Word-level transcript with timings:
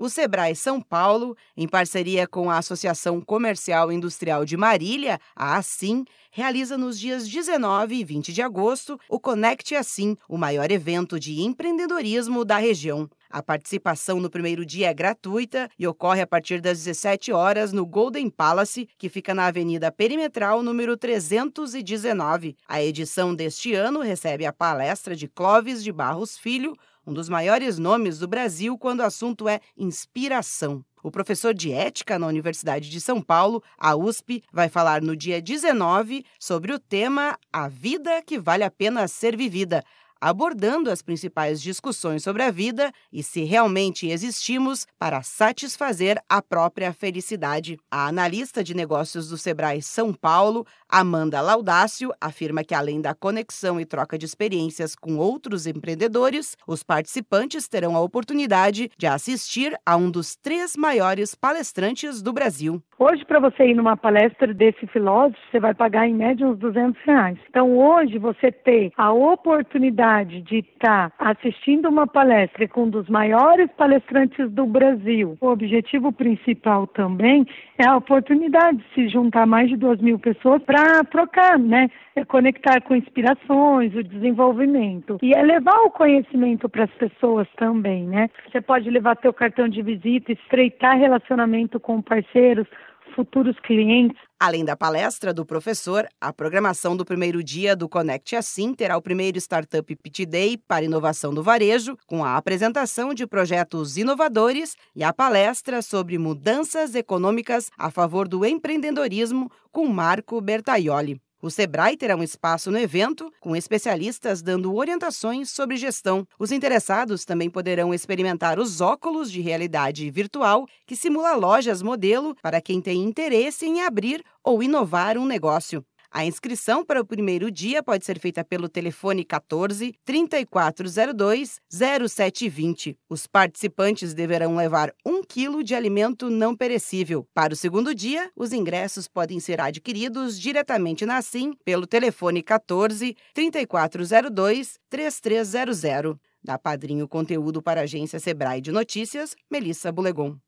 O 0.00 0.08
Sebrae 0.08 0.54
São 0.54 0.80
Paulo, 0.80 1.36
em 1.56 1.66
parceria 1.66 2.24
com 2.24 2.48
a 2.48 2.58
Associação 2.58 3.20
Comercial 3.20 3.90
Industrial 3.90 4.44
de 4.44 4.56
Marília, 4.56 5.18
a 5.34 5.56
ASSIM, 5.56 6.04
realiza 6.30 6.78
nos 6.78 7.00
dias 7.00 7.28
19 7.28 7.96
e 7.96 8.04
20 8.04 8.32
de 8.32 8.40
agosto 8.40 8.96
o 9.08 9.18
Conecte 9.18 9.74
Assim, 9.74 10.16
o 10.28 10.38
maior 10.38 10.70
evento 10.70 11.18
de 11.18 11.40
empreendedorismo 11.40 12.44
da 12.44 12.58
região. 12.58 13.10
A 13.28 13.42
participação 13.42 14.20
no 14.20 14.30
primeiro 14.30 14.64
dia 14.64 14.88
é 14.88 14.94
gratuita 14.94 15.68
e 15.76 15.84
ocorre 15.84 16.20
a 16.20 16.26
partir 16.28 16.60
das 16.60 16.78
17 16.84 17.32
horas 17.32 17.72
no 17.72 17.84
Golden 17.84 18.30
Palace, 18.30 18.88
que 18.96 19.08
fica 19.08 19.34
na 19.34 19.46
Avenida 19.46 19.90
Perimetral, 19.90 20.62
número 20.62 20.96
319. 20.96 22.56
A 22.68 22.80
edição 22.80 23.34
deste 23.34 23.74
ano 23.74 24.00
recebe 24.00 24.46
a 24.46 24.52
palestra 24.52 25.16
de 25.16 25.26
Clóvis 25.26 25.82
de 25.82 25.90
Barros 25.90 26.38
Filho, 26.38 26.76
um 27.08 27.12
dos 27.14 27.30
maiores 27.30 27.78
nomes 27.78 28.18
do 28.18 28.28
Brasil 28.28 28.76
quando 28.76 29.00
o 29.00 29.04
assunto 29.04 29.48
é 29.48 29.60
inspiração. 29.74 30.84
O 31.02 31.10
professor 31.10 31.54
de 31.54 31.72
ética 31.72 32.18
na 32.18 32.26
Universidade 32.26 32.90
de 32.90 33.00
São 33.00 33.22
Paulo, 33.22 33.62
a 33.78 33.96
USP, 33.96 34.44
vai 34.52 34.68
falar 34.68 35.00
no 35.00 35.16
dia 35.16 35.40
19 35.40 36.22
sobre 36.38 36.70
o 36.70 36.78
tema 36.78 37.38
A 37.50 37.66
Vida 37.66 38.20
que 38.20 38.38
Vale 38.38 38.62
a 38.62 38.70
Pena 38.70 39.08
Ser 39.08 39.36
Vivida 39.38 39.82
abordando 40.20 40.90
as 40.90 41.02
principais 41.02 41.62
discussões 41.62 42.22
sobre 42.22 42.42
a 42.42 42.50
vida 42.50 42.90
e 43.12 43.22
se 43.22 43.44
realmente 43.44 44.08
existimos 44.08 44.86
para 44.98 45.22
satisfazer 45.22 46.20
a 46.28 46.42
própria 46.42 46.92
felicidade. 46.92 47.78
A 47.90 48.08
analista 48.08 48.64
de 48.64 48.74
negócios 48.74 49.28
do 49.28 49.38
Sebrae 49.38 49.80
São 49.80 50.12
Paulo, 50.12 50.66
Amanda 50.88 51.40
Laudácio, 51.40 52.12
afirma 52.20 52.64
que 52.64 52.74
além 52.74 53.00
da 53.00 53.14
conexão 53.14 53.80
e 53.80 53.84
troca 53.84 54.18
de 54.18 54.26
experiências 54.26 54.96
com 54.96 55.16
outros 55.16 55.66
empreendedores, 55.66 56.56
os 56.66 56.82
participantes 56.82 57.68
terão 57.68 57.94
a 57.94 58.00
oportunidade 58.00 58.90
de 58.98 59.06
assistir 59.06 59.78
a 59.86 59.96
um 59.96 60.10
dos 60.10 60.34
três 60.34 60.76
maiores 60.76 61.34
palestrantes 61.34 62.22
do 62.22 62.32
Brasil. 62.32 62.82
Hoje, 62.98 63.24
para 63.24 63.38
você 63.38 63.68
ir 63.68 63.74
numa 63.74 63.96
palestra 63.96 64.52
desse 64.52 64.86
filósofo, 64.88 65.38
você 65.50 65.60
vai 65.60 65.72
pagar 65.74 66.08
em 66.08 66.14
média 66.14 66.46
uns 66.46 66.58
200 66.58 67.00
reais. 67.04 67.38
Então, 67.48 67.78
hoje, 67.78 68.18
você 68.18 68.50
ter 68.50 68.92
a 68.96 69.12
oportunidade 69.12 70.07
de 70.24 70.58
estar 70.58 71.12
assistindo 71.18 71.88
uma 71.88 72.06
palestra 72.06 72.66
com 72.66 72.84
um 72.84 72.90
dos 72.90 73.08
maiores 73.08 73.70
palestrantes 73.76 74.50
do 74.50 74.64
Brasil, 74.64 75.36
o 75.40 75.48
objetivo 75.48 76.10
principal 76.10 76.86
também 76.86 77.46
é 77.76 77.86
a 77.86 77.96
oportunidade 77.96 78.78
de 78.78 78.84
se 78.94 79.08
juntar 79.08 79.46
mais 79.46 79.68
de 79.68 79.76
duas 79.76 80.00
mil 80.00 80.18
pessoas 80.18 80.62
para 80.62 81.04
trocar, 81.04 81.58
né? 81.58 81.90
É 82.16 82.24
conectar 82.24 82.80
com 82.80 82.96
inspirações, 82.96 83.94
o 83.94 84.02
desenvolvimento. 84.02 85.18
E 85.22 85.34
é 85.34 85.42
levar 85.42 85.78
o 85.84 85.90
conhecimento 85.90 86.68
para 86.68 86.84
as 86.84 86.90
pessoas 86.92 87.46
também, 87.56 88.06
né? 88.06 88.30
Você 88.50 88.60
pode 88.60 88.88
levar 88.88 89.16
teu 89.16 89.32
cartão 89.32 89.68
de 89.68 89.82
visita, 89.82 90.32
estreitar 90.32 90.98
relacionamento 90.98 91.78
com 91.78 92.00
parceiros, 92.00 92.66
futuros 93.14 93.56
clientes. 93.60 94.16
Além 94.40 94.64
da 94.64 94.76
palestra 94.76 95.34
do 95.34 95.44
professor, 95.44 96.06
a 96.20 96.32
programação 96.32 96.96
do 96.96 97.04
primeiro 97.04 97.42
dia 97.42 97.74
do 97.74 97.88
Connect 97.88 98.36
Assim 98.36 98.72
terá 98.72 98.96
o 98.96 99.02
primeiro 99.02 99.38
Startup 99.38 99.96
Pit 99.96 100.24
Day 100.24 100.56
para 100.56 100.84
inovação 100.84 101.34
do 101.34 101.42
varejo, 101.42 101.96
com 102.06 102.24
a 102.24 102.36
apresentação 102.36 103.12
de 103.12 103.26
projetos 103.26 103.96
inovadores 103.96 104.76
e 104.94 105.02
a 105.02 105.12
palestra 105.12 105.82
sobre 105.82 106.18
mudanças 106.18 106.94
econômicas 106.94 107.70
a 107.76 107.90
favor 107.90 108.28
do 108.28 108.44
empreendedorismo 108.44 109.50
com 109.72 109.86
Marco 109.86 110.40
Bertaioli. 110.40 111.20
O 111.40 111.50
Sebrae 111.50 111.96
terá 111.96 112.16
um 112.16 112.22
espaço 112.22 112.68
no 112.68 112.78
evento, 112.78 113.32
com 113.38 113.54
especialistas 113.54 114.42
dando 114.42 114.74
orientações 114.74 115.50
sobre 115.50 115.76
gestão. 115.76 116.26
Os 116.36 116.50
interessados 116.50 117.24
também 117.24 117.48
poderão 117.48 117.94
experimentar 117.94 118.58
os 118.58 118.80
óculos 118.80 119.30
de 119.30 119.40
realidade 119.40 120.10
virtual, 120.10 120.66
que 120.84 120.96
simula 120.96 121.36
lojas 121.36 121.80
modelo 121.80 122.34
para 122.42 122.60
quem 122.60 122.80
tem 122.80 123.04
interesse 123.04 123.66
em 123.66 123.82
abrir 123.82 124.24
ou 124.42 124.64
inovar 124.64 125.16
um 125.16 125.24
negócio. 125.24 125.84
A 126.10 126.24
inscrição 126.24 126.84
para 126.84 127.00
o 127.02 127.04
primeiro 127.04 127.50
dia 127.50 127.82
pode 127.82 128.04
ser 128.04 128.18
feita 128.18 128.42
pelo 128.42 128.68
telefone 128.68 129.24
14 129.24 129.94
3402 130.04 131.60
0720. 131.70 132.96
Os 133.10 133.26
participantes 133.26 134.14
deverão 134.14 134.56
levar 134.56 134.92
um 135.04 135.22
quilo 135.22 135.62
de 135.62 135.74
alimento 135.74 136.30
não 136.30 136.56
perecível. 136.56 137.26
Para 137.34 137.52
o 137.52 137.56
segundo 137.56 137.94
dia, 137.94 138.30
os 138.34 138.52
ingressos 138.52 139.06
podem 139.06 139.38
ser 139.38 139.60
adquiridos 139.60 140.40
diretamente 140.40 141.04
na 141.04 141.20
SIM 141.20 141.52
pelo 141.62 141.86
telefone 141.86 142.42
14 142.42 143.14
3402 143.34 144.78
3300. 144.88 146.16
Da 146.42 146.58
Padrinho 146.58 147.06
Conteúdo 147.06 147.60
para 147.60 147.80
a 147.80 147.84
agência 147.84 148.18
Sebrae 148.18 148.62
de 148.62 148.72
Notícias, 148.72 149.34
Melissa 149.50 149.92
Bulegon. 149.92 150.36